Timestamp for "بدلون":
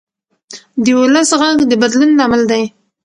1.81-2.11